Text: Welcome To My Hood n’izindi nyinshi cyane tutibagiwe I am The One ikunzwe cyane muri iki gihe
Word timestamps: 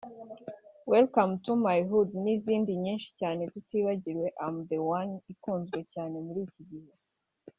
Welcome 0.93 1.33
To 1.45 1.51
My 1.65 1.77
Hood 1.89 2.09
n’izindi 2.23 2.71
nyinshi 2.83 3.09
cyane 3.19 3.41
tutibagiwe 3.53 4.25
I 4.31 4.33
am 4.47 4.55
The 4.69 4.77
One 4.99 5.13
ikunzwe 5.33 5.79
cyane 5.93 6.15
muri 6.25 6.39
iki 6.47 6.63
gihe 6.69 6.91